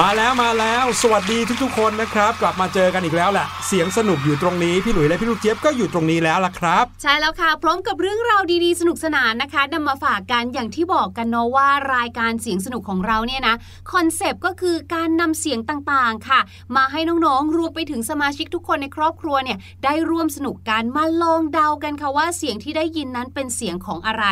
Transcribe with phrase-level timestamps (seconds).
[0.00, 13.54] มาแล้วมาแล้ว สวัสดีทุกๆคนนะครับ กลับมาเจอกันอีกแล้วแหละเสียงสนุกอยู่ตรงนี้ พี่หลุยและพี่ลูกเจี๊ยบก็อยู่ตรงนี้แล้วล่ะครับ ใช่แล้วค่ะ พร้อมกับเรื่องราวดีๆ สนุกสนานนะคะนำมาฝากกันอย่างที่บอกกันเนาะว่ารายการเสียงสนุกของเราเนี่ยนะ
[13.92, 16.40] คอนเซปต์ก็คือการนำเสียงต่างๆค่ะ
[16.76, 24.24] มาให้น้องๆรวมไปถึงสมาชิกทุกคนในครอบครัวเนี่ยได้ร่วมสนุกกันมาลองเดากันค่ะว่าเสียงที่ได้ยินนั้นเป็นเสียงของอะไร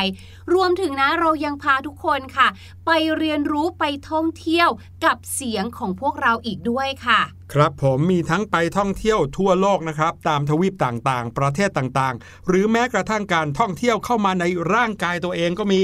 [0.54, 2.48] รวมถึงนะเรายังพาทุกคนค่ะ
[2.86, 4.68] ไปเรียนรู้ไปท่องเที่ยว
[5.04, 7.20] กับเสียงของพวกเราอีกด้วยค่ะ
[7.52, 14.44] ครับผมมีทั้งไปท่องเที่ยวทั่วโลกนะครับ ตามทวีปต่างๆ ประเทศต่างๆ หรือแม้กระทั่งการท่องเที่ยวเข้ามาใน
[14.74, 15.82] ร่างกายตัวเองก็มี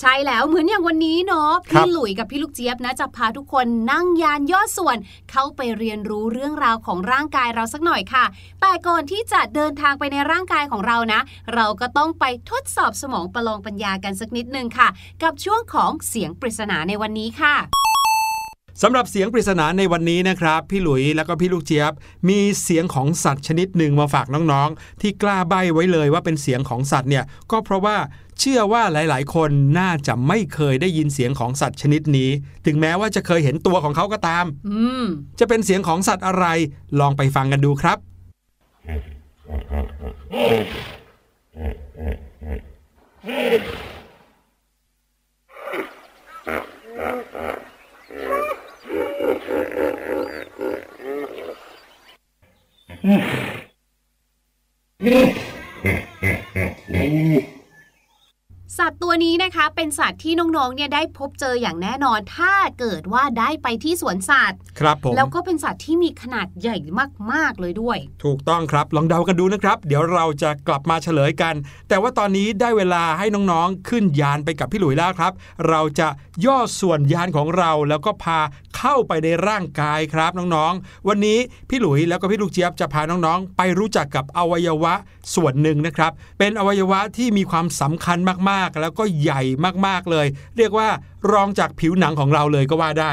[0.00, 4.96] ใช่แล้วเหมือนอย่างวันนี้เนาะครัพี่บหลุยกับพี่ลูกเจี๊ยบนะจะพาทุกคนนั่งยานยอดส่วน
[5.30, 8.24] เข้าไปเรียนรู้เรื่องราวของร่างกายเราสักหน่อยค่ะ
[8.60, 11.20] แต่ก่อนที่จะเดินทางไปในร่างกายของเรานะ
[11.54, 14.88] เราก็ต้องไปทดสอบสมองประลองปัญญากันสักนิดนึงค่ะ
[15.22, 17.56] กับช่วงของเสียงปริศนาในวันนี้ค่ะ
[18.82, 21.92] สำหรับเสียงปริศนาในวันนี้นะครับ พี่หลุยแล้วก็พี่ลูกเจี๊ยบ
[22.28, 27.96] มีเสียงของสัตว์ชนิดหนึ่งมาฝากน้องๆ ที่กล้าใบ้ไว้เลยว่าเป็นเสียงของสัตว์เนี่ยก็เพราะว่า
[28.38, 32.30] เชื่อว่าหลายๆ คนน่าจะไม่เคยได้ยินเสียงของสัตว์ชนิดนี้
[32.66, 34.70] ถึงแม้ว่าจะเคยเห็นตัวของเขาก็ตามอ
[35.02, 35.06] ม
[35.40, 36.46] จะเป็นเสียงของสัตว์อะไร
[37.00, 37.98] ลองไปฟังกันดูครับ
[56.92, 57.61] Mm-hmm.
[58.78, 66.76] สัตว์ตัวนี้นะคะเป็นสัตว์ที่น้องๆเนี่ยได้พบเจออย่างแน่นอน ถ้าเกิดว่าได้ไปที่สวนสัตว์ ครับผม แล้วก็เป็นสัตว์ที่มีขนาดใหญ่
[67.32, 71.54] มากๆเลยด้วย ถูกต้องครับ ลองเดากันดูนะครับ เดี๋ยวเราจะกลับมาเฉลยกัน
[71.88, 75.32] แต่ว่าตอนนี้ได้เวลาให้น้องๆ ขึ้นยานไปกับพี่หลุยแล้วครับ
[75.68, 76.08] เราจะ
[76.44, 78.38] ย่อส่วนยานของเราแล้วก็พา
[78.76, 84.94] เข้าไปในร่างกายครับน้องๆ วันนี้พี่หลุยแล้วก็พี่ลูกเจี๊ยบจะพาน้องๆ ไปรู้จักกับอวัยวะ
[85.34, 88.18] ส่วนหนึ่งนะครับ เป็นอวัยวะที่มีความสำคัญ
[88.50, 89.42] มากๆแล้วก็ใหญ่
[89.86, 90.26] มากๆเลย
[90.56, 90.88] เรียกว่า
[91.32, 93.12] รองจากผิวหนังของเราเลยก็ว่าได้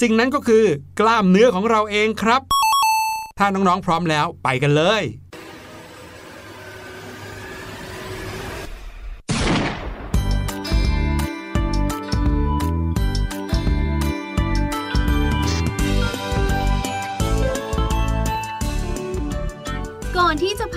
[0.00, 0.64] สิ่งนั้นก็คือ
[1.00, 2.42] กล้ามเนื้อของเราเองครับ
[3.38, 5.02] ถ้าน้องๆพร้อมแล้วไปกันเลย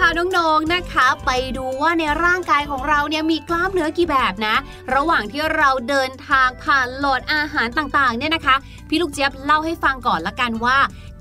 [0.06, 4.56] าน้องๆนะคะ ไปดูว่าในร่างกายของเราเนี่ยมีกล้ามเนื้อกี่แบบนะ
[4.96, 8.56] ระหว่างที่เราเดินทางผ่านโหลดอาหารต่างๆเนี่ยนะคะ
[8.90, 10.78] พี่ลูกเจี๊ยบเล่าให้ฟังก่อนละกันว่า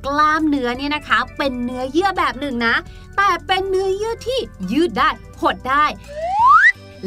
[0.06, 2.74] กล้ามเนื้อเนี่ยนะคะ เป็นเนื้อเยื่อแบบหนึ่งนะ
[3.16, 4.40] แต่เป็นเนื้อเยื่อที่
[4.72, 5.10] ยืดได้
[5.40, 5.84] หดได้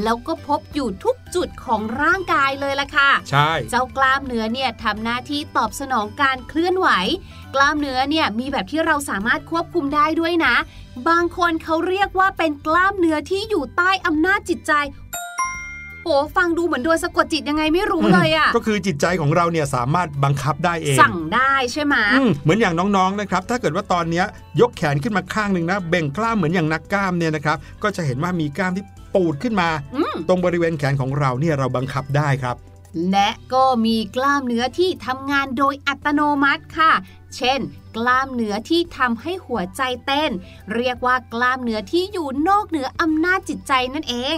[0.03, 6.89] แล้วก็พบอยู่ทุกจุดของร่างกายเลยล่ะค่ะ ใช่ เจ้ากล้ามเนื้อเนี่ยทำหน้าที่ตอบสนองการเคลื่อนไหว
[7.55, 10.55] กล้ามเนื้อเนี่ยมีแบบที่เราสามารถควบคุมได้ด้วยนะ
[11.09, 14.73] บางคนเขาเรียกว่าเป็นกล้ามเนื้อที่อยู่ใต้อำนาจจิตใจ
[16.03, 24.25] โอ้ฟังดูเหมือนโดนสะกดจิตยังไงไม่รู้เลยอะก็คือจิตใจของเราเนี่ยสามารถบังคับได้เอง สั่งได้ใช่ไหมอืมเหมือนอย่างน้องๆนะครับ ถ้าเกิดว่าตอนเนี้ย
[24.61, 28.85] ยกแขนขึ้นมาข้างหนึ่งนะเบ่งกล้ามเหมือนอย่างนักกล้ามเนี่ยนะครับ ก็จะเห็นว่ามีกล้ามที่
[29.15, 32.55] ปูดขึ้นมาอืมตรงบริเวณแขนของเราเนี่ยเราบังคับได้ครับ
[33.11, 36.91] และก็มีกล้ามเนื้อที่ทำงานโดยอัตโนมัติค่ะ
[37.35, 37.59] เช่น
[37.97, 40.31] กล้ามเนื้อที่ทำให้หัวใจเต้น
[40.75, 44.37] เรียกว่ากล้ามเนื้อที่อยู่นอกเหนืออำนาจจิตใจนั่นเอง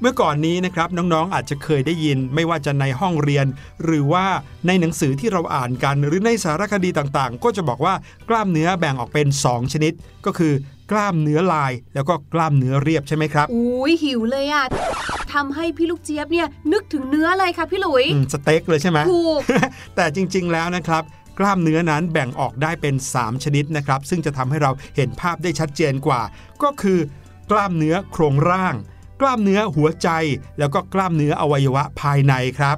[0.00, 3.46] เมื่อก่อนนี้นะครับน้องๆอาจจะเคยได้ยินไม่ว่าจะในห้องเรียน
[3.84, 4.26] หรือว่า
[4.66, 7.94] ในหนังสือที่เราอ่านกัน หรือในสารคดีต่างๆ ก็จะบอกว่า
[8.28, 9.92] กล้ามเนื้อแบ่งออกเป็น 2 ชนิด
[10.26, 10.52] ก็คือ
[10.90, 14.64] กล้ามเนื้อลาย แล้วก็กล้ามเนื้อเรียบใช่ไหมครับอุ้ยหิวเลยอะ
[15.34, 19.40] ทำให้พี่ลูกเจี๊ยบเนี่ยนึกถึงเนื้อเลยค่ะพี่หลุยอืมสเต็กเลยใช่ไหมถูก
[19.96, 21.02] แต่จริงๆแล้วนะครับ
[21.38, 26.20] กล้ามเนื้อนั้นแบ่งออกได้เป็น 3 ชนิดนะครับ ซึ่งจะทำให้เราเห็นภาพได้ชัดเจนกว่า
[26.62, 26.98] ก็คือ
[27.50, 28.74] กล้ามเนื้อโครงร่าง
[29.20, 30.08] กล้ามเนื้อหัวใจ
[30.58, 32.76] แล้วก็กล้ามเนื้ออวัยวะภายในครับ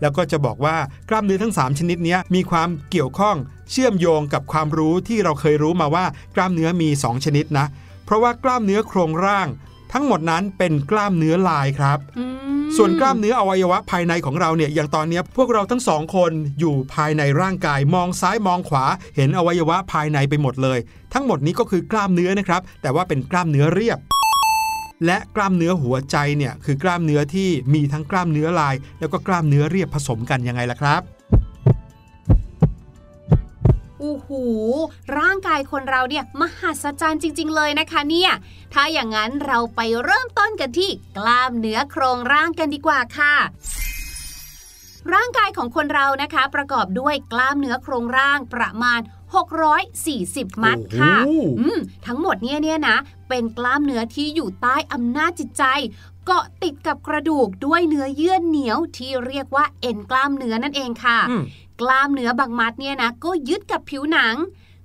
[0.00, 0.76] แล้วก็จะบอกว่า
[1.08, 3.36] กล้ามเนื้อทั้ง 3 ชนิดนี้มีความเกี่ยวข้อง
[3.70, 6.04] เชื่อมโยงกับความรู้ที่เราเคยรู้มาว่า
[6.36, 7.66] กล้ามเนื้อมี 2 ชนิดนะ
[8.04, 9.48] เพราะว่ากล้ามเนื้อโครงร่าง
[9.92, 12.24] ทั้งหมดนั้นเป็นกล้ามเนื้อลายครับอื
[12.56, 18.84] มส่วนกล้ามเนื้ออวัยวะภายในของเราเนี่ยอย่างตอนเนี้ยพวกเราทั้งสองคนอยู่ภายในร่างกายมองซ้ายมองขวา
[19.16, 20.78] เห็นอวัยวะภายในไปหมดเลย
[21.14, 23.98] ทั้งหมดนี้ก็คือกล้ามเนื้อนะครับ แต่ว่าเป็นกล้ามเนื้อเรียบ
[25.06, 34.28] และกล้ามเนื้อหัวใจเนี่ยคือกล้ามเนื้อที่มีทั้งกล้ามเนื้อลาย แล้วก็กล้ามเนื้อเรียบผสมกันยังไงล่ะครับโอ้โห
[35.18, 38.30] ร่างกายคนเราเนี่ยมหัศจรรย์จริง ๆ เลยนะคะเนี่ย
[38.72, 43.34] ถ้าอย่างนั้นเราไปเริ่มต้นกันที่กล้ามเนื้อโครงร่างกันดีกว่าค่ะ
[45.12, 49.00] ร่างกายของคนเรานะคะ ประกอบด้วยกล้ามเนื้อโครงร่างประมาณ
[49.82, 52.96] 640 มัดค่ะโอ้โหอืมทั้งหมดเนี่ยเนี่ยนะ
[53.28, 55.64] เป็นกล้ามเนื้อที่อยู่ใต้อำนาจจิตใจ
[56.26, 61.42] เกาะติดกับกระดูกด้วยเนื้อเยื่อเหนียวที่เรียกว่าเอ็นกล้ามเนื้อนั่นเองค่ะอืม
[61.80, 64.36] กล้ามเนื้อบางมัดเนี่ยนะก็ยึดกับผิวหนัง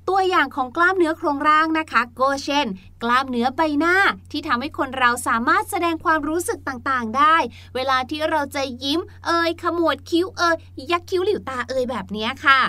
[0.09, 2.65] ตัวอย่างของกล้ามเนื้อโครงร่างนะคะ ก็เช่น
[3.03, 3.95] กล้ามเนื้อใบหน้า
[4.31, 7.35] ที่ทำให้คนเราสามารถแสดงความรู้สึกต่างๆ ได้
[7.75, 10.55] เวลาที่เราจะยิ้มเอ่ยขมวดคิ้วเอ่ย
[10.91, 12.61] ยักคิ้วหลิวตาเอ่ยแบบเนี้ยค่ะ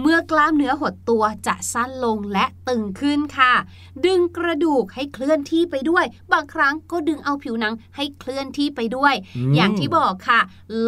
[0.00, 3.52] เมื่อกล้ามเนื้อหดตัวจะสั้นลงและตึงขึ้นค่ะ
[4.06, 10.40] ดึงกระดูกให้เคลื่อนที่ไปด้วย บางครั้งก็ดึงเอาผิวหนังให้เคลื่อนที่ไปด้วยอืมอย่างที่บอกค่ะ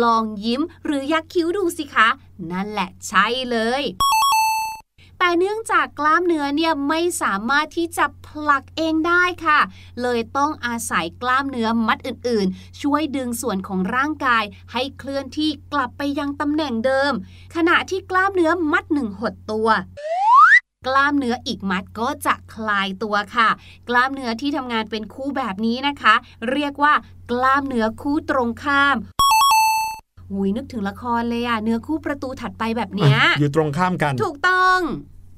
[0.03, 2.09] ลองยิ้มหรือยักคิ้วดูสิคะ
[2.51, 3.83] นั่นแหละใช่เลย
[5.19, 9.61] แต่เนื่องจากกล้ามเนื้อเนี่ยไม่สามารถที่จะผลักเองได้ค่ะ
[10.03, 17.13] เลยต้องอาศัยกล้ามเนื้อมัดอื่นๆ ช่วยดึงส่วนของร่างกายให้เคลื่อนที่กลับไปยังตำแหน่งเดิม
[17.55, 19.69] ขณะที่กล้ามเนื้อมัดหนึ่งหดตัว
[20.87, 23.49] กล้ามเนื้ออีกมัดก็จะคลายตัวค่ะ
[23.89, 26.15] กล้ามเนื้อที่ทำงานเป็นคู่แบบนี้นะคะ
[26.51, 26.95] เรียกว่า
[27.31, 28.97] กล้ามเนื้อคู่ตรงข้าม
[30.33, 34.81] หุยนึกถึงละครเลยอะเนื้อคู่ประตูถัดไปแบบเนี้ยอยู่ตรงข้ามกัน ถูกต้อง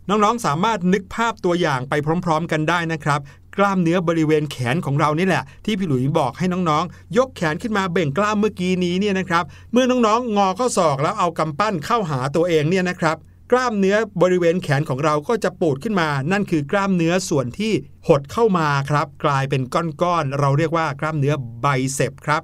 [0.08, 1.94] น้องๆสามารถนึกภาพตัวอย่างไป
[2.24, 3.20] พร้อม ๆ กันได้นะครับ
[3.56, 13.16] กล้ามเนื้อบริเวณแขนของเรานี่แหละ ที่พี่หลุยบอกให้น้องๆ ยกแขนขึ้นมาเบ่งกล้ามเมื่อกี้นี้เนี่ยนะครับ เมื่อน้องๆ งอข้อศอกแล้วเอากำปั้นเข้าหาตัวเองเนี่ยนะครับ
[13.52, 17.72] กล้ามเนื้อบริเวณแขนของเราก็จะปูดขึ้นมา นั่นคือกล้ามเนื้อส่วนที่
[18.08, 19.62] หดเข้ามาครับ กลายเป็น
[20.02, 22.42] ก้อนๆเราเรียกว่ากล้ามเนื้อไบเซปครับ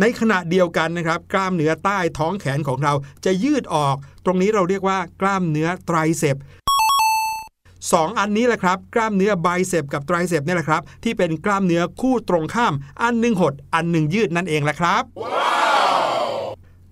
[0.00, 2.92] ในขณะเดียวกันนะครับ กล้ามเนื้อใต้ท้องแขนของเรา
[3.24, 6.36] จะยืดออก ตรงนี้เราเรียกว่ากล้ามเนื้อ triceps
[7.92, 15.02] สองอันนี้แหละครับ กล้ามเนื้อ biceps กับ triceps เนี่ยแหละครับ ที่เป็นกล้ามเนื้อคู่ตรงข้าม อันหนึ่งหด อันหนึ่งยืดนั่นเองแหละครับ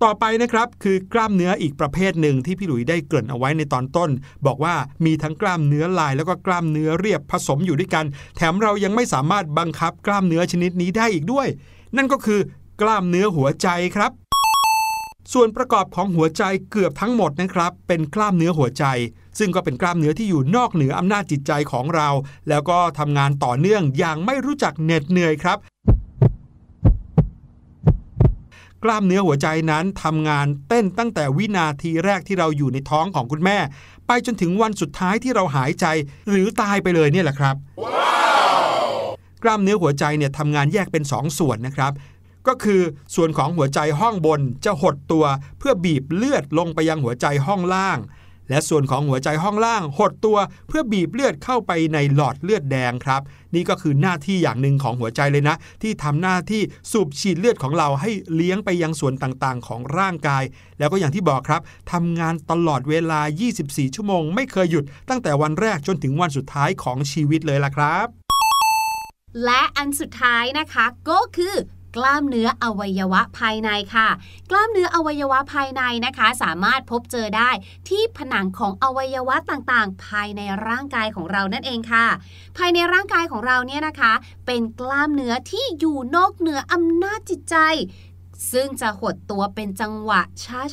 [0.03, 4.11] ต่อไปนะครับคือกล้ามเนื้ออีกประเภทหนึ่งที่พี่หลุยได้เกริ่นเอาไว้ในตอนต้น
[4.47, 8.05] บอกว่ามีทั้งกล้ามเนื้อลายแล้วก็กล้ามเนื้อเรียบผสมอยู่ด้วยกัน
[8.37, 11.49] แถมเรายังไม่สามารถบังคับกล้ามเนื้อชนิดนี้ได้อีกด้วย
[11.97, 12.41] นั่นก็คือ
[12.83, 14.13] กล้ามเนื้อหัวใจครับ
[15.33, 18.85] ส่วนประกอบของหัวใจเกือบทั้งหมดนะครับ เป็นกล้ามเนื้อหัวใจ
[19.39, 22.09] ซึ่งก็เป็นกล้ามเนื้อที่อยู่นอกเหนืออำนาจจิตใจของเรา
[22.49, 25.59] แล้วก็ทำงานต่อเนื่องอย่างไม่รู้จักเหน็ดเหนื่อยครับ
[28.85, 33.59] กล้ามเนื้อหัวใจนั้นทำงานเต้นตั้งแต่วินาทีแรกที่เราอยู่ในท้องของคุณแม่
[34.07, 35.87] ไปจนถึงวันสุดท้ายที่เราหายใจ
[36.31, 37.57] หรือตายไปเลยเนี่ยแหละครับ
[39.43, 41.93] กล้ามเนื้อหัวใจเนี่ยทำงานแยกเป็นสองส่วนนะครับ
[42.47, 42.81] ก็คือ
[43.15, 45.25] ส่วนของหัวใจห้องบนจะหดตัว
[45.59, 48.01] เพื่อบีบเลือดลงไปยังหัวใจห้องล่าง
[48.51, 53.23] และส่วนของหัวใจห้องล่างหดตัวเพื่อบีบเลือดเข้าไปในหลอดเลือดแดงครับ
[53.55, 60.45] นี่ก็คือหน้าที่อย่างหนึ่งของหัวใจเลยนะ ที่ทำหน้าที่สูบฉีดเลือดของเราให้เลี้ยงไปยังส่วนต่างๆ ของร่างกาย
[60.79, 61.61] แล้วก็อย่างที่บอกครับ
[61.93, 63.21] ทำงานตลอดเวลา
[63.59, 68.07] 24 ชั่วโมง ไม่เคยหยุดตั้งแต่วันแรกจนถึงวันสุดท้ายของชีวิตเลยล่ะครับ
[69.45, 71.55] และอันสุดท้ายนะคะก็คือ
[71.97, 74.09] กล้ามเนื้ออวัยวะภายในค่ะ
[74.51, 77.51] กล้ามเนื้ออวัยวะภายในนะคะ สามารถพบเจอได้
[77.89, 82.07] ที่ผนังของอวัยวะต่างๆ ภายในร่างกายของเรานั่นเองค่ะ
[82.57, 84.13] ภายในร่างกายของเราเนี่ยนะคะ
[84.47, 87.57] เป็นกล้ามเนื้อที่อยู่นอกเหนืออำนาจจิตใจ
[88.53, 90.21] ซึ่งจะหดตัวเป็นจังหวะ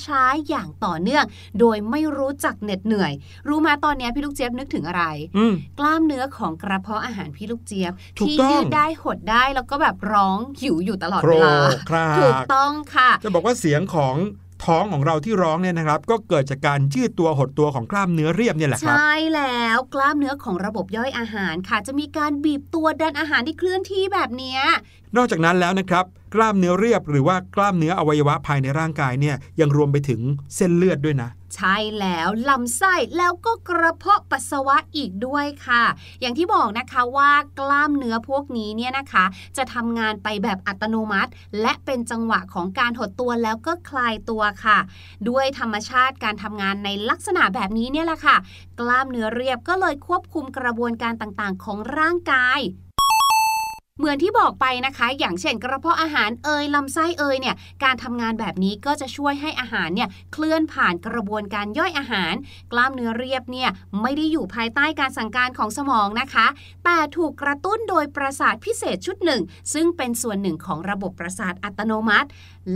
[0.06, 1.26] ช้าๆอย่างต่อเนื่อง
[1.60, 3.14] โดยไม่รู้จักเหน็ดเหนื่อย
[3.48, 5.04] รู้มาตอนนี้พี่ลูกเจี๊ยบนึกถึงอะไร
[5.38, 11.54] อืมกล้ามเนื้อของกระเพาะอาหารพี่ลูกเจี๊ยบถูกที่ต้องยืดได้หดได้แล้วก็แบบร้องหิวอยู่ตลอดโครเวลา
[11.90, 14.16] คราถูกกต้องค่ะ จะบอกว่าเสียงของ
[14.66, 24.62] ท้องของเราที่ร้องเนี่ยนะครับ ก็เกิดจากการยืดตัวหดตัวของกล้ามเนื้อเรียบเนี่ยแหละครับ ใช่แล้วกล้ามเนื้อของระบบย่อยอาหารค่ะ จะมีการบีบตัวดันอาหารที่เคลื่อนที่แบบเนี้ย
[25.16, 30.22] นอกจากนั้นแล้วนะครับกล้ามเนื้อเรียบหรือว่ากล้ามเนื้ออวัยวะภายในร่างกายเนี่ยยังรวมไปถึง
[30.56, 35.84] เส้นเลือดด้วยนะ ใช่แล้วลำไส้แล้วก็กระเพาะปัสสาวะอีกด้วยค่ะ
[36.22, 39.26] อย่างที่บอกนะคะว่ากล้ามเนื้อพวกนี้เนี่ยนะคะ
[39.58, 44.78] จะทำงานไปแบบอัตโนมัติ และเป็นจังหวะของการหดตัวแล้วก็คลายตัวค่ะ
[45.30, 48.38] ด้วยธรรมชาติการทำงานในลักษณะแบบนี้เนี่ยแหละค่ะ
[48.80, 52.60] กล้ามเนื้อเรียบก็เลยควบคุมกระบวนการต่างๆ ของร่างกาย
[54.00, 62.34] เหมือนที่บอกไปนะคะ อย่างเช่นกระเพาะอาหารเอยลำไส้เอยเนี่ยการทำงานแบบนี้ก็จะช่วยให้อาหารเนี่ยเคลื่อนผ่านกระบวนการย่อยอาหาร
[62.72, 63.70] กล้ามเนื้อเรียบเนี่ย
[64.02, 66.48] ไม่ได้อยู่ภายใต้การสั่งการของสมองนะคะ
[66.86, 69.42] แต่ถูกกระตุ้นโดยประสาทพิเศษชุดหนึ่ง
[69.74, 72.30] ซึ่งเป็นส่วนหนึ่งของระบบประสาทอัตโนมัติ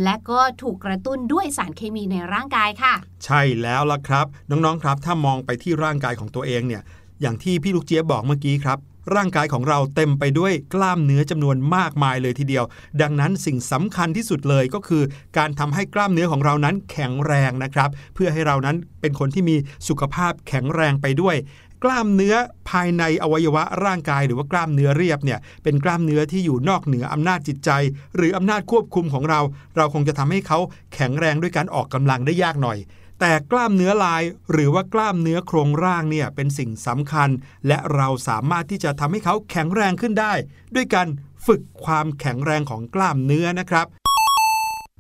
[0.03, 2.93] และก็ถูกกระตุ้นด้วยสารเคมีในร่างกายค่ะ
[3.25, 6.81] ใช่แล้วล่ะครับ น้องๆครับ ถ้ามองไปที่ร่างกายของตัวเองเนี่ย
[7.21, 8.79] อย่างที่พี่ลูกเจี๊ยบบอกเมื่อกี้ครับ
[9.15, 12.63] ร่างกายของเราเต็มไปด้วยกล้ามเนื้อจำนวนมากมายเลยทีเดียว
[13.01, 15.03] ดังนั้นสิ่งสำคัญที่สุดเลยก็คือ
[15.37, 19.55] การทำให้กล้ามเนื้อของเรานั้นแข็งแรงนะครับ เพื่อให้เรานั้นเป็นคนที่มี
[19.87, 21.35] สุขภาพแข็งแรงไปด้วย
[21.83, 22.35] กล้ามเนื้อ
[22.69, 27.69] ภายในอวัยวะร่างกายหรือว่ากล้ามเนื้อเรียบเนี่ยเป็นกล้ามเนื้อที่อยู่นอกเหนืออำนาจจิตใจ
[28.15, 29.39] หรืออำนาจควบคุมของเรา
[29.75, 30.59] เราคงจะทำให้เขา
[30.93, 32.77] แข็งแรงด้วยการออกกำลังได้ยากหน่อย
[33.25, 37.29] แต่กล้ามเนื้อลายหรือว่ากล้ามเนื้อโครงร่างเนี่ยเป็นสิ่งสำคัญ
[37.67, 40.33] และเราสามารถที่จะทำให้เขาแข็งแรงขึ้นได้
[40.75, 41.07] ด้วยการ
[41.47, 43.85] ฝึกความแข็งแรงของกล้ามเนื้อนะครับ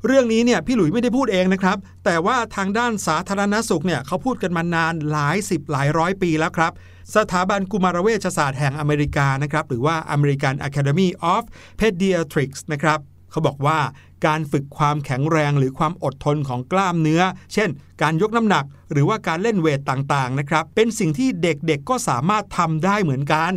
[0.05, 6.71] เรื่องนี้เนี่ยพี่หลุยไม่ได้พูดเองนะครับ แต่ว่าทางด้านสาธารณสุขเนี่ยเขาพูดกันมานานหลายสิบหลายร้อยปีแล้วครับ
[7.15, 11.43] สถาบันกุมารเวชศาสตร์แห่งอเมริกานะครับหรือว่า American Academy of
[11.79, 12.99] Pediatrics นะครับ
[13.31, 13.79] เขาบอกว่า
[14.25, 17.21] การฝึกความแข็งแรงหรือความอดทนของกล้ามเนื้อ
[17.53, 17.69] เช่น
[18.01, 23.53] การยกน้ำหนัก หรือว่าการเล่นเวทต่างๆนะครับ เป็นสิ่งที่เด็กๆก็สามารถทำได้เหมือนกัน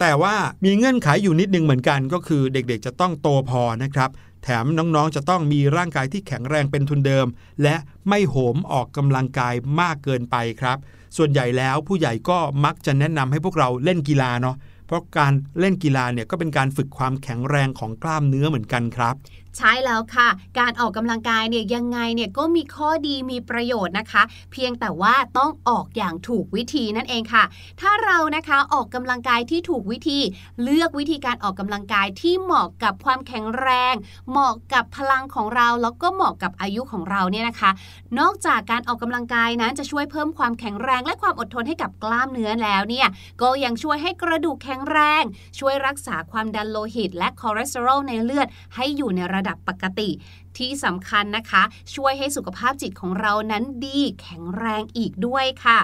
[0.00, 4.10] แต่ว่ามีเงื่อนไขอยู่นิดนึงเหมือนกันก็คือเด็กๆจะต้องโตพอนะครับ
[4.42, 7.26] แถมน้องๆจะต้องมีร่างกายที่แข็งแรงเป็นทุนเดิม
[7.62, 7.76] และ
[8.08, 10.78] ไม่โหมออกกำลังกายมากเกินไปครับ
[11.16, 14.56] ส่วนใหญ่แล้วผู้ใหญ่ก็มักจะแนะนำให้พวกเราเล่นกีฬาเนาะ
[14.86, 19.14] เพราะการเล่นกีฬาเนี่ยก็เป็นการฝึกความแข็งแรงของกล้ามเนื้อเหมือนกันครับ
[19.56, 24.22] ใช่แล้วค่ะ การออกกำลังกายเนี่ยยังไงเนี่ยก็มีข้อดีมีประโยชน์นะคะ
[24.52, 27.44] เพียงแต่ว่าต้องออกอย่างถูกวิธีนั่นเองค่ะ
[27.80, 30.20] ถ้าเรานะคะออกกำลังกายที่ถูกวิธี
[30.62, 33.94] เลือกวิธีการออกกำลังกายที่เหมาะกับความแข็งแรง
[34.30, 37.70] เหมาะกับพลังของเราแล้วก็เหมาะกับอายุของเราเนี่ยนะคะ
[38.18, 43.08] นอกจากการออกกำลังกายนั้นจะช่วยเพิ่มความแข็งแรง และความอดทนให้กับกล้ามเนื้อแล้วเนี่ย
[43.42, 45.22] ก็ยังช่วยให้กระดูกแข็งแรง
[45.58, 50.10] ช่วยรักษาความดันโลหิต และคอเลสเตอรอลในเลือดให้อยู่ในระดับปกติ
[50.58, 51.62] ที่สำคัญนะคะ
[51.94, 55.78] ช่วยให้สุขภาพจิตของเรานั้นดีแข็งแรงอีกด้วยค่ะ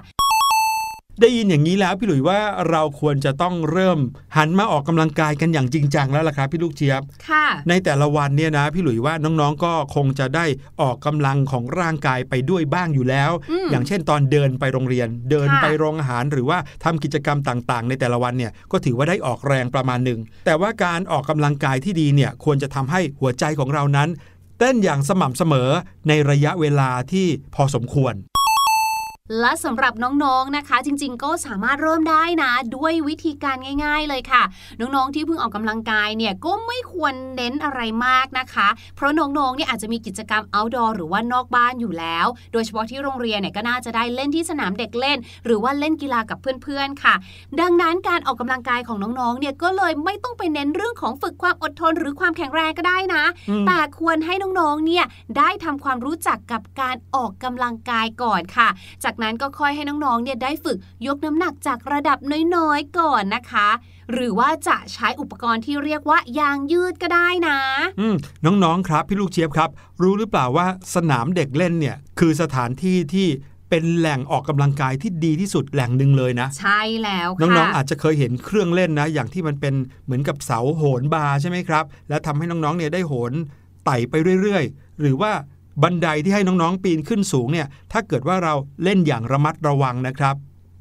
[1.20, 2.40] ได้ยินอย่างนี้แล้วพี่หลุยว่า
[2.70, 3.98] เราควรจะต้องเริ่ม
[4.36, 10.46] หันมาออกกำลังกายกันอย่างจริงจังแล้วล่ะครับพี่ลูกเจี๊ยบค่ะ ในแต่ละวันเนี่ยนะพี่หลุยว่าน้องๆก็คงจะได้
[10.80, 24.08] ออกกำลังของร่างกายไปด้วยบ้างอยู่แล้วอืมอย่างเช่นตอนเดินไปโรงเรียน เดินค่ะไปโรงอาหารหรือว่าทำกิจกรรมต่างๆ ในแต่ละวันเนี่ยก็ถือว่าได้ออกแรงประมาณหนึ่งแต่ว่าการออกกำลังกายที่ดีเนี่ยควรจะทำให้หัวใจของเรานั้น
[24.58, 25.70] เต้นอย่างสม่ำเสมอ
[26.08, 28.14] ในระยะเวลาที่พอสมควร
[29.40, 34.42] และสำหรับน้องๆนะคะ จริง ๆ ก็สามารถเริ่มได้นะ ด้วยวิธีการง่าย ๆ เลยค่ะ
[34.80, 47.14] น้องๆที่เพิ่งออกกำลังกายเนี่ยก็ไม่ควรเน้นอะไรมากนะคะ เพราะน้องๆเนี่ยอาจจะมีกิจกรรม outdoor หรือว่านอกบ้านอยู่แล้ว โดยเฉพาะที่โรงเรียนเนี่ยก็น่าจะได้เล่นที่สนามเด็กเล่น หรือว่าเล่นกีฬากับเพื่อนๆค่ะ
[47.60, 55.04] ดังนั้นการออกกำลังกายของน้องๆเนี่ยก็เลยไม่ต้องไปเน้นเรื่องของฝึกความอดทน หรือความแข็งแรงก็ได้นะอืมแต่ควรให้น้องๆเนี่ย
[55.38, 58.68] ได้ทำความรู้จักกับการออกกำลังกายก่อนค่ะ
[59.04, 62.18] จากนั้นก็ค่อยให้น้องๆเนี่ยได้ฝึกยกน้ำหนักจากระดับ
[62.56, 63.68] น้อยๆก่อนนะคะ
[64.12, 67.58] หรือว่าจะใช้อุปกรณ์ที่เรียกว่ายางยืดก็ได้นะ
[68.00, 69.70] อืมน้องๆครับพี่ลูกเชียบครับ
[70.02, 73.28] รู้หรือเปล่าว่าสนามเด็กเล่นเนี่ยคือสถานที่ที่
[73.70, 83.32] เป็นแหล่งออกกำลังกายที่ดีที่สุดแหล่งหนึ่งเลยนะ ใช่แล้วค่ะน้องๆอาจจะเคยเห็นเครื่องเล่นนะ อย่างที่มันเป็นเหมือนกับเสาโหนบาร์ใช่ไหมครับ และทำให้น้องๆเนี่ยได้โหน
[83.84, 85.32] ไต่ไปเรื่อยๆ หรือว่า
[85.82, 88.54] บันไดที่ให้น้องๆปีนขึ้นสูงเนี่ยถ้าเกิดว่าเรา
[88.84, 90.36] เล่นอย่างระมัดระวังนะครับ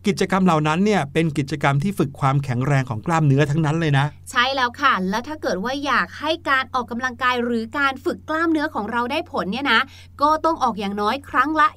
[0.08, 9.82] กิจกรรมเหล่านั้นเนี่ยเป็นกิจกรรมที่ฝึกความแข็งแรงของกล้ามเนื้อทั้งนั้นเลยนะ ใช่แล้วค่ะ และถ้าเกิดว่าอยากให้การออกกำลังกายหรือการฝึกกล้ามเนื้อของเราได้ผลเนี่ยนะ
[10.22, 11.68] ก็ต้องออกอย่างน้อยครั้งละ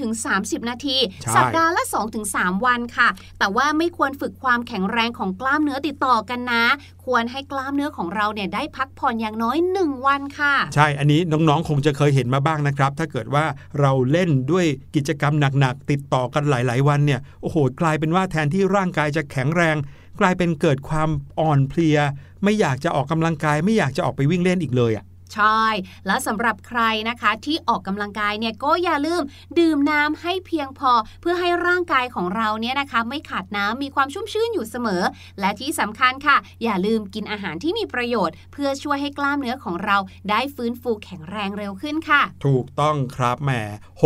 [0.00, 1.82] 20-30 นาทีใช่สัปดาห์ละ
[2.24, 6.64] 2-3 วันค่ะ แต่ว่าไม่ควรฝึกความแข็งแรงของกล้ามเนื้อติดต่อกันนะ
[7.06, 13.44] ควรให้กล้ามเนื้อของเราเนี่ยได้พักผ่อนอย่างน้อย 1 วันค่ะ ใช่อันนี้น้องๆคงจะเคยเห็นมาบ้างนะครับ ถ้าเกิดว่า
[13.80, 19.76] เราเล่นด้วยกิจกรรมหนักๆติดต่อกันหลาย ๆ วันเนี่ยโอ้โหกลายเป็นว่าแทนที่ร่างกายจะแข็งแรง
[20.20, 21.98] กลายเป็นเกิดความอ่อนเพลีย
[22.44, 25.62] ไม่อยากจะออกกำลังกาย ไม่อยากจะออกไปวิ่งเล่นอีกเลยอะ ใช่
[26.06, 29.22] และสำหรับใครนะคะที่ออกกำลังกายเนี่ยก็อย่าลืม
[29.58, 35.02] ดื่มน้ำให้เพียงพอ เพื่อให้ร่างกายของเราเนี่ยนะคะ ไม่ขาดน้ำมีความชุ่มชื่นอยู่เสมอ
[35.40, 39.96] และที่สำคัญค่ะ อย่าลืมกินอาหารที่มีประโยชน์ เพื่อช่วยให้กล้ามเนื้อของเรา
[40.30, 43.50] ได้ฟื้นฟูแข็งแรงเร็วขึ้นค่ะ ถูกต้องครับแหม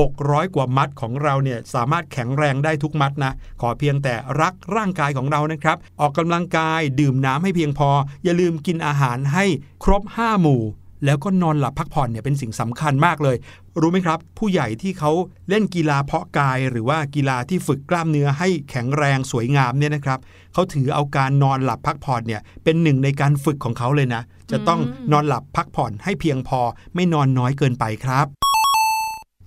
[0.00, 7.90] 600 กว่ามัดของเราเนี่ยสามารถแข็งแรงได้ทุกมัดนะขอเพียงแต่รักร่างกายของเรานะครับ ออกกำลังกายดื่มน้ำให้เพียงพอ
[8.24, 9.44] อย่าลืมกินอาหารให้
[9.85, 10.62] ครบ 5 หมู่
[11.04, 13.36] แล้วก็นอนหลับพักผ่อนเนี่ยเป็นสิ่งสำคัญมากเลย
[13.80, 15.10] รู้ไหมครับ ผู้ใหญ่ที่เขา
[15.48, 20.18] เล่นกีฬาเพาะกาย หรือว่ากีฬาที่ฝึกกล้ามเนื้อให้แข็งแรงสวยงามเนี่ยนะครับ
[20.52, 24.80] เขาถือเอาการนอนหลับพักผ่อนเนี่ยเป็นหนึ่งในการฝึกของเขาเลยนะ จะต้อง
[25.12, 26.60] นอนหลับพักผ่อนให้เพียงพอ
[26.94, 28.39] ไม่นอนน้อยเกินไปครับ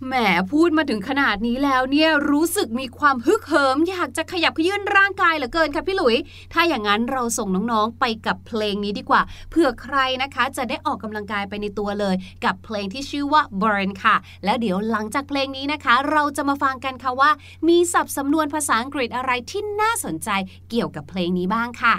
[0.07, 0.15] แหม
[0.51, 6.15] พูดมาถึงขนาดนี้แล้วเนี่ยรู้สึกมีความฮึกเหิม อยากจะขยับขยื่นร่างกายเหลือเกินค่ะพี่หลุย
[6.53, 17.31] ถ้าอย่างนั้นเราส่งน้องๆไปกับเพลงนี้ดีกว่าเผื่อใครนะคะ จะได้ออกกำลังกายไปในตัวเลย กับเพลงที่ชื่อว่า Burn ค่ะ แล้วเดี๋ยวหลังจากเพลงนี้นะคะ เราจะมาฟังกันค่ะว่า
[17.67, 20.29] มีศัพท์สำนวนภาษาอังกฤษอะไรที่น่าสนใจ
[20.69, 21.95] เกี่ยวกับเพลงนี้บ้างค่ะ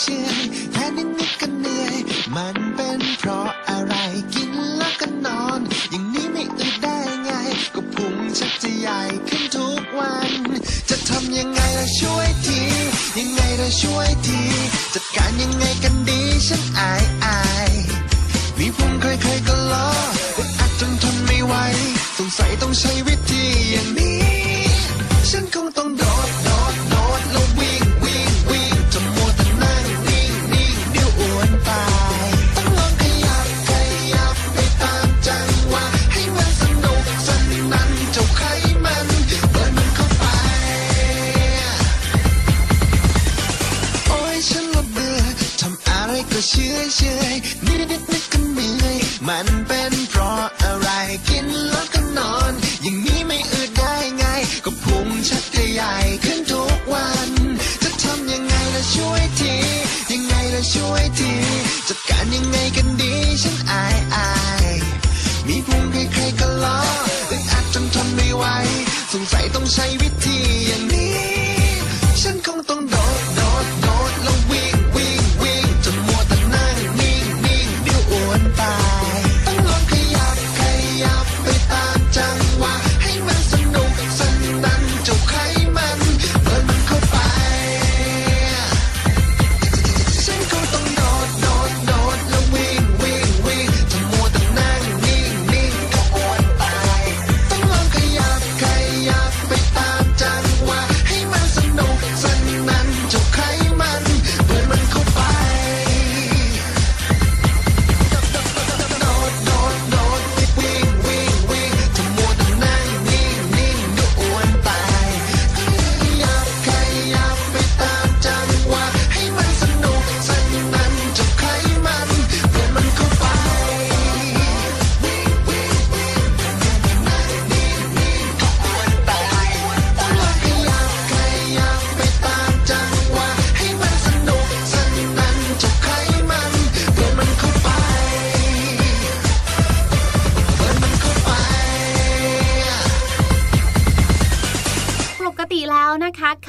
[0.00, 1.96] เชื่อเชื่อแค่นิดนิดก็เหนื่อย
[2.36, 3.94] มันเป็นเพราะอะไร
[4.34, 5.60] กินแล้วก็นอน
[5.90, 7.30] อย่างนี้ไม่อึดได้ไง
[7.74, 10.32] ก็พุงชักจะใหญ่ขึ้นทุกวัน
[10.90, 12.60] จะทำยังไงล่ะช่วยที
[13.18, 14.40] ยังไงล่ะช่วยที
[14.94, 17.70] จัดการยังไงกันดีฉันอายอาย
[18.58, 19.88] มีพุงใครๆก็ล้อ
[20.36, 21.54] อึดอัดจนทนไม่ไหว
[22.18, 23.39] สงสัยต้องใช้วิธี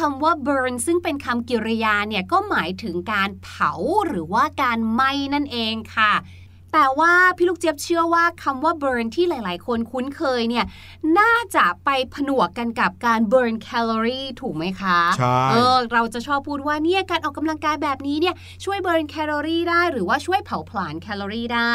[0.02, 3.72] คะคำว่า burn ซึ่งเป็นคำกริยาเนี่ยก็หมายถึงการเผา
[4.08, 6.14] หรือว่าการไหม้นั่นเองค่ะ
[6.74, 10.66] แต่ว่าพี่ลูกเจี๊ยบเชื่อว่าคำว่า burn ที่หลาย ๆ คนคุ้นเคยเนี่ย
[11.20, 21.74] น่าจะไปผนวกกันกับการ burn calorie ถูกไหมคะ ใช่ เออ เราจะชอบพูดว่าเนี่ยการออกกำลังกายแบบนี้เนี่ย ช่วย burn แคลอรี่ได้ หรือว่าช่วยเผาผลาญแคลอรี่ได้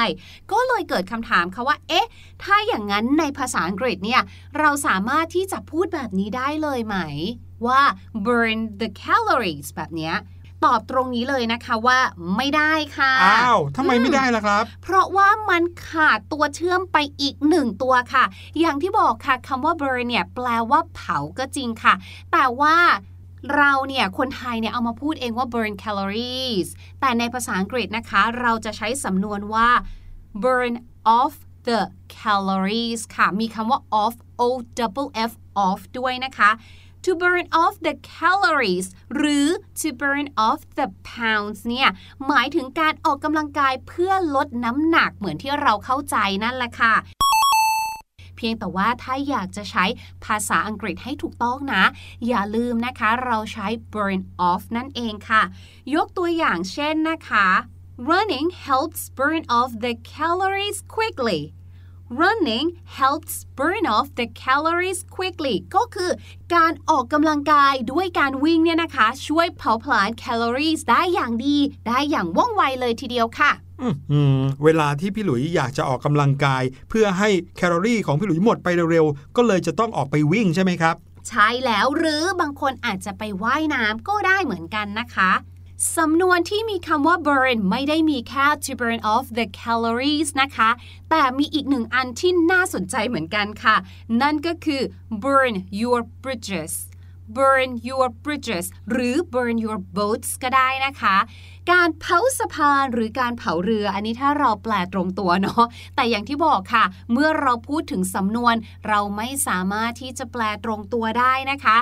[0.53, 2.09] ก็เลยเกิดคำถามค่ะว่า เอ๊ะ
[2.43, 4.23] ถ้าอย่างนั้นในภาษาอังกฤษเนี่ย
[4.59, 6.99] เราสามารถที่จะพูดแบบนี้ได้เลยไหม
[7.67, 7.81] ว่า
[8.27, 10.17] burn the calories แบบเนี้ย
[10.65, 11.99] ตอบตรงนี้เลยนะคะว่า
[12.37, 18.25] ไม่ได้ค่ะ อ้าวทำไมไม่ได้ล่ะครับ เพราะว่ามันขาดตัวเชื่อมไปอีกหนึ่งตัวค่ะ
[18.61, 21.95] อย่างที่บอกค่ะคำว่า burn เนี่ยแปลว่าเผาก็จริงค่ะ
[22.33, 22.77] แต่ว่า
[23.57, 26.69] เราเนี่ยคนไทยเนี่ยเอามาพูดเองว่า burn calories
[27.01, 29.69] แต่ในภาษาอังกฤษนะคะ เราจะใช้สำนวนว่า
[30.45, 30.75] burn
[31.19, 31.35] off
[31.69, 31.81] the
[32.17, 35.33] calories ค่ะ มีคำว่า off o double f
[35.67, 36.51] off ด้วยนะคะ
[37.07, 39.47] to burn off the calories หรือ
[39.81, 41.89] to burn off the pounds เนี่ย
[42.27, 46.95] หมายถึงการออกกำลังกายเพื่อลดน้ำหนักเหมือนที่เราเข้าใจนั่นแหละค่ะ
[48.37, 49.85] เพียงแต่ว่าถ้าอยากจะใช้
[50.25, 51.85] ภาษาอังกฤษให้ถูกต้องนะ
[52.27, 55.43] อย่าลืมนะคะเราใช้ burn off นั่นเองค่ะ
[55.95, 57.47] ยกตัวอย่างเช่นนะคะ
[58.11, 61.41] running helps burn off the calories quickly
[62.09, 66.11] running helps burn off the calories quickly ก็คือ
[66.55, 71.57] การออกกำลังกายด้วยการวิ่งเนี่ยนะคะ ช่วยเผาผลาญแคลอรี่ได้อย่างดี
[71.89, 73.51] ได้อย่างว่องไวเลยทีเดียวค่ะ
[73.83, 80.97] อื้อหือเวลาที่พี่หลุยอยากจะออกกำลังกาย เพื่อให้แคลอรี่ของพี่หลุยหมดไปเร็วๆ ก็เลยจะต้องออกไปวิ่งใช่ไหมครับ
[81.29, 85.31] ใช่แล้วหรือบางคนอาจจะไปว่ายน้ำก็ได้เหมือนกันนะคะ
[85.97, 90.71] สำนวนที่มีคำว่า burn ไม่ได้มีแค่ to burn off the calories นะคะ
[91.11, 93.77] แต่มีอีกหนึ่งอันที่น่าสนใจเหมือนกันค่ะ
[94.23, 94.83] นั่นก็คือ
[95.25, 96.73] burn your bridges
[97.37, 101.17] burn your bridges หรือ burn your boats ก็ได้นะคะ
[101.73, 105.65] การเผาสะพานหรือการเผาเรือ อันนี้ถ้าเราแปลตรงตัวเนาะ
[105.97, 108.55] แต่อย่างที่บอกค่ะ เมื่อเราพูดถึงสำนวน
[108.89, 111.77] เราไม่สามารถที่จะแปลตรงตัวได้นะคะ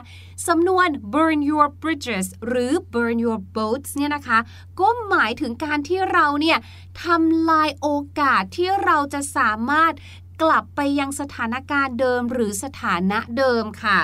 [0.48, 4.38] สำนวน burn your bridges หรือ burn your boats เนี่ยนะคะ
[4.80, 6.58] ก็หมายถึงการที่เราเนี่ย
[7.02, 7.88] ทำลายโอ
[8.20, 9.92] กาสที่เราจะสามารถ
[10.42, 13.98] กลับไปยังสถานการณ์เดิมหรือสถานะเดิมค่ะ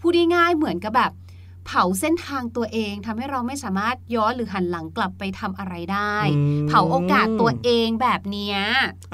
[0.00, 1.12] พูดง่ายๆเหมือนกับแบบ
[1.66, 8.56] เผาเส้นทางตัวเองทำให้เราไม่สามารถย้อนหรือหันหลังกลับไปทำอะไรได้อืมเผาโอกาสตัวเองแบบเนี้ย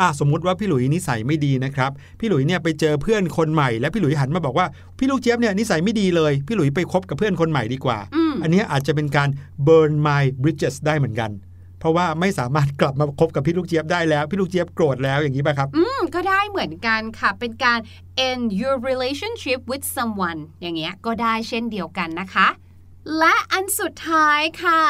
[0.01, 4.67] อะสมมุติว่าพี่หลุยนิสัยไม่ดีนะครับ พี่หลุยเนี่ยไปเจอเพื่อนคนใหม่ แล้วพี่หลุยหันมาบอกว่า
[4.99, 9.29] พี่ลูกเจี๊ยบเนี่ยนิสัยไม่ดีเลย พี่หลุยไปคบกับเพื่อนคนใหม่ดีกว่าอืมอันนี้อาจจะเป็นการ
[9.67, 11.46] burn my bridges ได้เหมือนกันเพ
[11.87, 17.79] ราะว่าไม่สามารถกลับมาคบกับพี่ลูกเจี๊ยบได้แล้ว พี่ลูกเจี๊ยบโกรธแล้วอย่างนี้ป่ะครับ อืมก็ได้เหมือนกันค่ะ เป็นการ
[18.29, 22.49] end your relationship with someone อย่างเงี้ยก็ได้เช่นเดียวกันนะคะ
[23.19, 24.83] และอันสุดท้ายค่ะ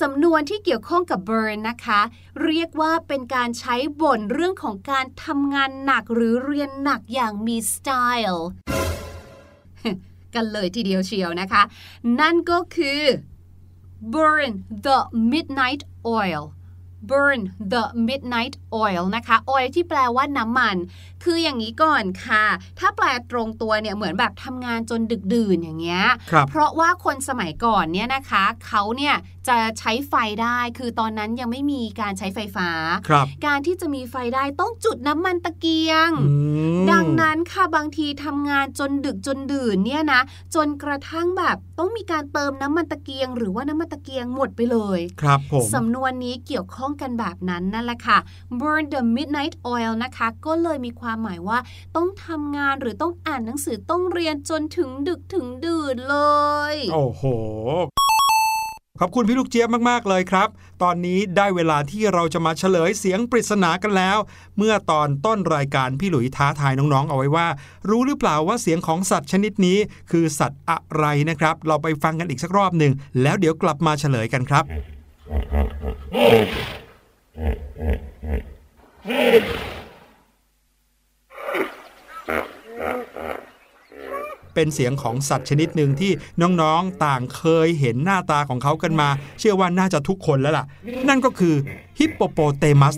[0.00, 2.00] สำนวนที่เกี่ยวข้องกับ burn นะคะ
[2.44, 8.48] เรียกว่าเป็นการใช้บ่นเรื่องของการทำงานหนักหรือเรียนหนักอย่างมีสไตล์
[10.34, 11.62] กันเลยทีเดียวเชียวนะคะ
[12.20, 13.02] นั่นก็คือ
[14.14, 14.50] burn
[14.86, 14.98] the
[15.32, 16.44] midnight oil
[17.10, 17.40] burn
[17.72, 20.76] the midnight oil นะคะ oil ที่แปลว่าน้ำมัน
[21.24, 22.44] คืออย่างนี้ก่อนค่ะ
[22.78, 29.14] ถ้าแปลตรงตัวเนี่ยเหมือนแบบทำงานจนดึกดื่นอย่างเงี้ยครับเพราะว่าคนสมัยก่อนเนี่ยนะคะ เขาเนี่ย
[29.48, 32.68] จะใช้ไฟได้ คือตอนนั้นยังไม่มีการใช้ไฟฟ้า
[33.08, 36.34] ครับการที่จะมีไฟได้ต้องจุดน้ำมันตะเกียงอื
[36.76, 40.20] มดังนั้นค่ะบางทีทำงานจนดึกจนดื่นเนี่ยนะ
[40.54, 48.18] จนกระทั่งแบบต้องมีการเติมน้ำมันตะเกียง หรือว่าน้ำมันตะเกียงหมดไปเลย ครับผมสำนวนนี้เกี่ยวข้องกันแบบนั้นนั่นแหละค่ะ
[48.60, 51.58] burn the midnight oil นะคะ ก็เลยมีความหมายว่า
[51.96, 56.16] ต้องทำงานหรือต้องอ่านหนังสือต้องเรียนจนถึงดึกถึงดื่นเล
[56.72, 57.22] ย โอ้โห
[59.00, 60.48] ขอบคุณพี่ลูกเจี๊ยบมาก ๆ เลยครับ
[60.82, 64.18] ตอนนี้ได้เวลาที่เราจะมาเฉลยเสียงปริศนากันแล้ว
[64.58, 67.46] เมื่อตอนต้นรายการพี่หลุยท้าทายน้องๆ เอาไว้ว่า
[67.88, 69.78] รู้หรือเปล่าว่าเสียงของสัตว์ชนิดนี้
[70.10, 74.64] คือสัตว์อะไรนะครับ เราไปฟังกันอีกสักรอบหนึ่งแล้วเดี๋ยวกลับมาเฉลยกันครับ
[84.54, 86.12] เป็นเสียงของสัตว์ชนิดหนึ่งที่
[86.60, 90.64] น้องๆต่างเคยเห็นหน้าตาของเขากันมา เชื่อว่าน่าจะทุกคนแล้วล่ะ
[91.08, 91.54] นั่นก็คือ
[91.98, 92.96] ฮิปโปโปเตมัส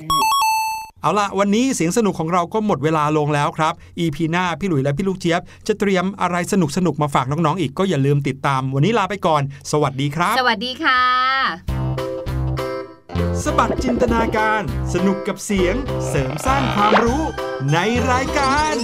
[1.02, 9.42] เอาล่ะวันนี้เสียงสนุกของเราก็หมดเวลาลงแล้วครับ EP หน้าพี่หลุยและพี่ลูกเจี๊ยบ จะเตรียมอะไรสนุกสนุกๆมาฝากน้องๆอีกก็อย่าลืมติดตาม วันนี้ลาไปก่อน
[9.72, 11.02] สวัสดีครับ สวัสดีค่ะ
[13.44, 14.62] สบัดจินตนาการ
[14.94, 15.74] สนุกกับเสียง
[16.08, 17.22] เสริมสร้างความรู้
[17.72, 17.78] ใน
[18.10, 18.74] รายการ